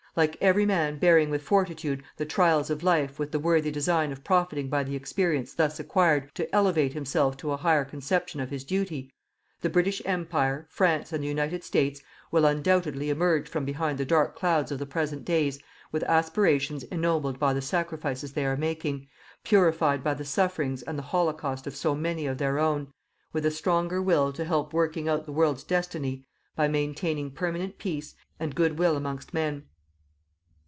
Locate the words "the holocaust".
20.99-21.65